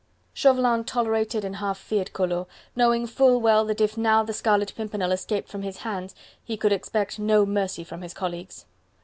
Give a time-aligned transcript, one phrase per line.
[0.33, 5.11] Chauvelin tolerated and half feared Collot, knowing full well that if now the Scarlet Pimpernel
[5.11, 8.65] escaped from his hands, he could expect no mercy from his colleagues.